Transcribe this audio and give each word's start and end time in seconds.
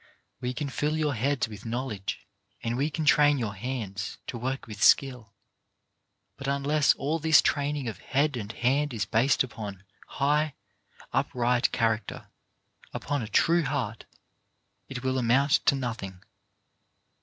We 0.39 0.51
can 0.55 0.67
fill 0.67 0.97
your 0.97 1.13
heads 1.13 1.47
with 1.47 1.63
knowledge, 1.63 2.25
and 2.63 2.75
we 2.75 2.89
can 2.89 3.05
train 3.05 3.37
your 3.37 3.53
hands 3.53 4.17
to 4.25 4.35
work 4.35 4.65
with 4.65 4.81
skill, 4.81 5.31
but 6.37 6.47
unless 6.47 6.95
all 6.95 7.19
this 7.19 7.39
training 7.39 7.87
of 7.87 7.99
head 7.99 8.35
and 8.35 8.51
hand 8.51 8.95
is 8.95 9.05
based 9.05 9.43
upon 9.43 9.83
high, 10.17 10.55
upright 11.13 11.71
character, 11.71 12.29
upon 12.91 13.21
a 13.21 13.27
true 13.27 13.61
heart, 13.63 14.05
it 14.89 15.03
will 15.03 15.19
amount 15.19 15.63
to 15.67 15.75
nothing. 15.75 16.23